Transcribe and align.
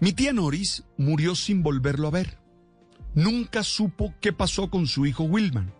Mi 0.00 0.12
tía 0.14 0.32
Noris 0.32 0.84
murió 0.96 1.34
sin 1.34 1.62
volverlo 1.62 2.08
a 2.08 2.12
ver. 2.12 2.38
Nunca 3.14 3.62
supo 3.62 4.14
qué 4.20 4.32
pasó 4.32 4.70
con 4.70 4.86
su 4.86 5.04
hijo 5.04 5.24
Wilman, 5.24 5.74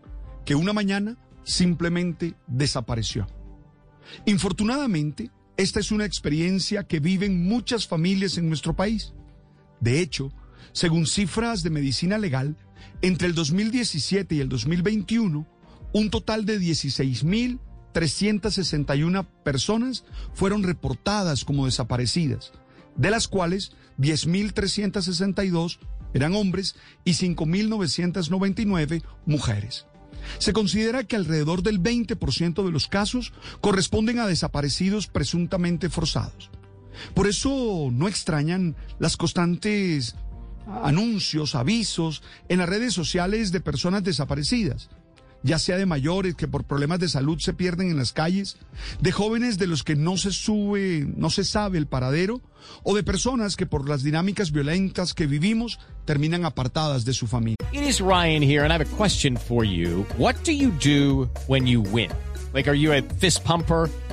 que 0.45 0.55
una 0.55 0.75
mañana 0.75 1.17
simplemente 1.43 2.35
desapareció. 2.47 3.27
Infortunadamente, 4.27 5.31
esta 5.57 5.81
es 5.81 5.91
una 5.91 6.05
experiencia 6.05 6.85
que 6.85 7.01
viven 7.01 7.49
muchas 7.49 7.87
familias 7.87 8.37
en 8.37 8.49
nuestro 8.49 8.77
país. 8.77 9.15
De 9.81 10.01
hecho, 10.01 10.31
según 10.73 11.07
cifras 11.07 11.63
de 11.63 11.71
medicina 11.71 12.19
legal, 12.19 12.59
entre 13.01 13.27
el 13.27 13.35
2017 13.35 14.35
y 14.35 14.41
el 14.41 14.51
2021, 14.51 15.47
un 15.93 16.11
total 16.11 16.45
de 16.45 16.61
16.361 16.61 19.27
personas 19.45 20.05
fueron 20.35 20.63
reportadas 20.63 21.45
como 21.45 21.67
desaparecidas, 21.67 22.53
de 22.97 23.11
las 23.11 23.29
cuales 23.29 23.73
10.362 23.99 25.79
eran 26.15 26.35
hombres 26.35 26.77
y 27.05 27.13
5.999 27.13 29.03
mujeres. 29.27 29.87
Se 30.39 30.53
considera 30.53 31.05
que 31.05 31.17
alrededor 31.17 31.63
del 31.63 31.83
20% 31.83 32.65
de 32.65 32.71
los 32.71 32.89
casos 32.89 33.33
corresponden 33.61 34.19
a 34.19 34.27
desaparecidos 34.27 35.07
presuntamente 35.07 35.89
forzados. 35.89 36.51
Por 37.15 37.27
eso 37.27 37.89
no 37.93 38.09
extrañan 38.09 38.77
las 38.99 39.17
constantes 39.17 40.17
anuncios, 40.83 41.55
avisos 41.55 42.23
en 42.49 42.59
las 42.59 42.69
redes 42.69 42.93
sociales 42.93 43.53
de 43.53 43.61
personas 43.61 44.05
desaparecidas, 44.05 44.91
ya 45.43 45.59
sea 45.59 45.77
de 45.77 45.87
mayores 45.87 46.35
que 46.35 46.49
por 46.49 46.65
problemas 46.65 46.99
de 47.01 47.09
salud 47.09 47.39
se 47.41 47.53
pierden 47.53 47.91
en 47.91 47.97
las 47.97 48.13
calles, 48.13 48.57
de 49.01 49.13
jóvenes 49.13 49.59
de 49.59 49.67
los 49.67 49.83
que 49.83 49.97
no 49.97 50.17
se 50.17 50.33
sube, 50.33 51.07
no 51.17 51.31
se 51.31 51.45
sabe 51.45 51.79
el 51.79 51.87
paradero, 51.87 52.41
o 52.83 52.95
de 52.95 53.03
personas 53.03 53.57
que 53.57 53.67
por 53.67 53.89
las 53.89 54.03
dinámicas 54.03 54.53
violentas 54.53 55.15
que 55.15 55.27
vivimos 55.27 55.79
terminan 56.05 56.45
apartadas 56.45 57.05
de 57.05 57.13
su 57.13 57.27
familia. 57.27 57.57
It 57.73 57.83
is 57.83 58.01
Ryan 58.01 58.43
here, 58.43 58.65
and 58.65 58.73
I 58.73 58.75
have 58.75 58.83
a 58.83 58.97
question 58.97 59.37
for 59.37 59.65
you. 59.65 60.05
What 60.19 60.35
do 60.45 60.53
you 60.53 60.71
do 60.71 61.31
when 61.47 61.67
you 61.67 61.83
win? 61.83 62.11
Like, 62.53 62.69
are 62.69 62.77
you 62.77 62.93
a 62.93 63.03
fist 63.03 63.45
pumper? 63.45 63.89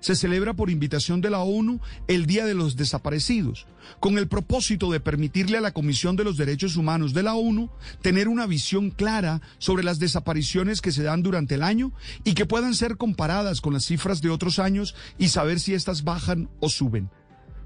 se 0.00 0.16
celebra 0.16 0.54
por 0.54 0.70
invitación 0.70 1.20
de 1.20 1.30
la 1.30 1.40
ONU 1.40 1.80
el 2.08 2.26
Día 2.26 2.44
de 2.44 2.54
los 2.54 2.76
Desaparecidos, 2.76 3.66
con 4.00 4.18
el 4.18 4.28
propósito 4.28 4.90
de 4.90 5.00
permitirle 5.00 5.58
a 5.58 5.60
la 5.60 5.72
Comisión 5.72 6.16
de 6.16 6.24
los 6.24 6.36
Derechos 6.36 6.76
Humanos 6.76 7.14
de 7.14 7.22
la 7.22 7.34
ONU 7.34 7.70
tener 8.02 8.28
una 8.28 8.46
visión 8.46 8.90
clara 8.90 9.40
sobre 9.58 9.84
las 9.84 9.98
desapariciones 9.98 10.80
que 10.80 10.92
se 10.92 11.02
dan 11.02 11.22
durante 11.22 11.54
el 11.54 11.62
año 11.62 11.92
y 12.24 12.34
que 12.34 12.46
puedan 12.46 12.74
ser 12.74 12.96
comparadas 12.96 13.60
con 13.60 13.72
las 13.72 13.84
cifras 13.84 14.20
de 14.20 14.30
otros 14.30 14.58
años 14.58 14.94
y 15.18 15.28
saber 15.28 15.60
si 15.60 15.74
éstas 15.74 16.04
bajan 16.04 16.48
o 16.60 16.68
suben. 16.68 17.10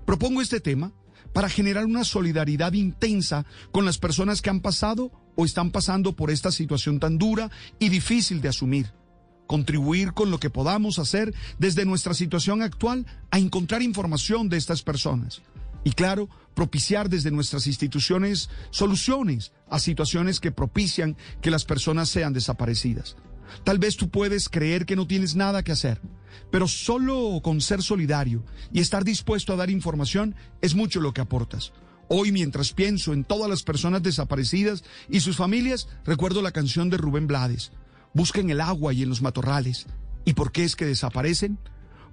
Propongo 0.04 0.42
este 0.42 0.60
tema 0.60 0.92
para 1.32 1.48
generar 1.48 1.84
una 1.84 2.04
solidaridad 2.04 2.72
intensa 2.72 3.46
con 3.70 3.84
las 3.84 3.98
personas 3.98 4.42
que 4.42 4.50
han 4.50 4.60
pasado 4.60 5.12
o 5.36 5.44
están 5.44 5.70
pasando 5.70 6.16
por 6.16 6.30
esta 6.30 6.50
situación 6.50 6.98
tan 6.98 7.18
dura 7.18 7.50
y 7.78 7.88
difícil 7.88 8.40
de 8.40 8.48
asumir 8.48 8.99
contribuir 9.50 10.12
con 10.12 10.30
lo 10.30 10.38
que 10.38 10.48
podamos 10.48 11.00
hacer 11.00 11.34
desde 11.58 11.84
nuestra 11.84 12.14
situación 12.14 12.62
actual 12.62 13.04
a 13.32 13.40
encontrar 13.40 13.82
información 13.82 14.48
de 14.48 14.56
estas 14.56 14.84
personas. 14.84 15.42
Y 15.82 15.90
claro, 15.90 16.28
propiciar 16.54 17.08
desde 17.08 17.32
nuestras 17.32 17.66
instituciones 17.66 18.48
soluciones 18.70 19.50
a 19.68 19.80
situaciones 19.80 20.38
que 20.38 20.52
propician 20.52 21.16
que 21.42 21.50
las 21.50 21.64
personas 21.64 22.08
sean 22.08 22.32
desaparecidas. 22.32 23.16
Tal 23.64 23.80
vez 23.80 23.96
tú 23.96 24.08
puedes 24.08 24.48
creer 24.48 24.86
que 24.86 24.94
no 24.94 25.08
tienes 25.08 25.34
nada 25.34 25.64
que 25.64 25.72
hacer, 25.72 26.00
pero 26.52 26.68
solo 26.68 27.40
con 27.42 27.60
ser 27.60 27.82
solidario 27.82 28.44
y 28.72 28.78
estar 28.78 29.02
dispuesto 29.02 29.52
a 29.52 29.56
dar 29.56 29.68
información 29.68 30.36
es 30.60 30.76
mucho 30.76 31.00
lo 31.00 31.12
que 31.12 31.22
aportas. 31.22 31.72
Hoy, 32.06 32.30
mientras 32.30 32.72
pienso 32.72 33.12
en 33.12 33.24
todas 33.24 33.50
las 33.50 33.64
personas 33.64 34.04
desaparecidas 34.04 34.84
y 35.08 35.18
sus 35.18 35.36
familias, 35.36 35.88
recuerdo 36.04 36.40
la 36.40 36.52
canción 36.52 36.88
de 36.88 36.98
Rubén 36.98 37.26
Blades 37.26 37.72
buscan 38.14 38.50
el 38.50 38.60
agua 38.60 38.92
y 38.92 39.02
en 39.02 39.08
los 39.08 39.22
matorrales. 39.22 39.86
¿Y 40.24 40.34
por 40.34 40.52
qué 40.52 40.64
es 40.64 40.76
que 40.76 40.86
desaparecen? 40.86 41.58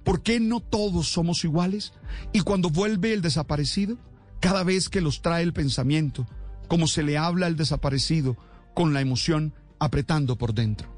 ¿Por 0.04 0.22
qué 0.22 0.40
no 0.40 0.60
todos 0.60 1.08
somos 1.08 1.44
iguales? 1.44 1.92
Y 2.32 2.40
cuando 2.40 2.70
vuelve 2.70 3.12
el 3.12 3.22
desaparecido, 3.22 3.98
cada 4.40 4.64
vez 4.64 4.88
que 4.88 5.00
los 5.00 5.22
trae 5.22 5.42
el 5.42 5.52
pensamiento, 5.52 6.26
como 6.68 6.86
se 6.86 7.02
le 7.02 7.18
habla 7.18 7.46
al 7.46 7.56
desaparecido, 7.56 8.36
con 8.74 8.94
la 8.94 9.00
emoción 9.00 9.54
apretando 9.78 10.36
por 10.36 10.54
dentro. 10.54 10.97